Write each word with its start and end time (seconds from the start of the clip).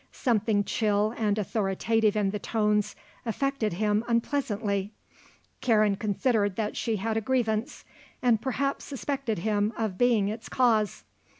Something 0.11 0.63
chill 0.63 1.13
and 1.15 1.37
authoritative 1.37 2.15
in 2.15 2.31
the 2.31 2.39
tones 2.39 2.95
affected 3.23 3.73
him 3.73 4.03
unpleasantly. 4.07 4.93
Karen 5.61 5.95
considered 5.95 6.55
that 6.55 6.75
she 6.75 6.95
had 6.95 7.17
a 7.17 7.21
grievance 7.21 7.85
and 8.19 8.41
perhaps 8.41 8.83
suspected 8.83 9.37
him 9.37 9.71
of 9.77 9.99
being 9.99 10.27
its 10.27 10.49
cause. 10.49 11.03